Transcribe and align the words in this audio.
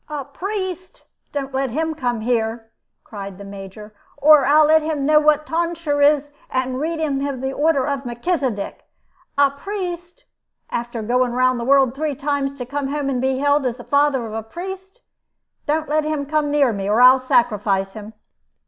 "A 0.09 0.25
priest! 0.25 1.03
Don't 1.31 1.53
let 1.53 1.69
him 1.69 1.93
come 1.93 2.21
here," 2.21 2.71
cried 3.03 3.37
the 3.37 3.43
Major, 3.43 3.93
"or 4.17 4.47
I'll 4.47 4.65
let 4.65 4.81
him 4.81 5.05
know 5.05 5.19
what 5.19 5.45
tonsure 5.45 6.01
is, 6.01 6.33
and 6.49 6.79
read 6.79 6.97
him 6.99 7.19
the 7.39 7.53
order 7.53 7.85
of 7.85 8.03
Melchisedec. 8.03 8.81
A 9.37 9.51
priest! 9.51 10.23
After 10.71 11.03
going 11.03 11.33
round 11.33 11.59
the 11.59 11.63
world 11.65 11.93
three 11.93 12.15
times, 12.15 12.55
to 12.55 12.65
come 12.65 12.87
home 12.87 13.09
and 13.11 13.21
be 13.21 13.37
hailed 13.37 13.63
as 13.67 13.77
the 13.77 13.83
father 13.83 14.25
of 14.25 14.33
a 14.33 14.41
priest! 14.41 15.01
Don't 15.67 15.87
let 15.87 16.03
him 16.03 16.25
come 16.25 16.49
near 16.49 16.73
me, 16.73 16.89
or 16.89 16.99
I'll 16.99 17.19
sacrifice 17.19 17.93
him." 17.93 18.15